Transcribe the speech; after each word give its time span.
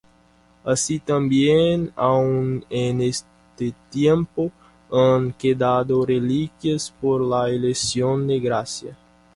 Así 0.65 0.97
también, 0.97 1.93
aun 1.95 2.65
en 2.71 3.01
este 3.01 3.71
tiempo 3.91 4.51
han 4.91 5.31
quedado 5.33 6.03
reliquias 6.07 6.89
por 6.99 7.21
la 7.21 7.47
elección 7.51 8.25
de 8.25 8.39
gracia. 8.39 8.97